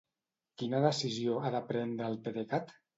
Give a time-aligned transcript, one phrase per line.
[0.61, 2.79] Quina decisió ha de prendre el PDECat?